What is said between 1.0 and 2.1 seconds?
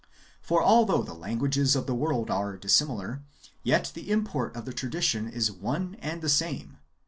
the languages of the